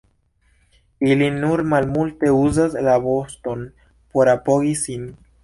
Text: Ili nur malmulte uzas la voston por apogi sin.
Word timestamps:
Ili 1.09 1.27
nur 1.35 1.63
malmulte 1.73 2.31
uzas 2.39 2.79
la 2.89 2.97
voston 3.05 3.63
por 4.17 4.35
apogi 4.35 4.75
sin. 4.83 5.07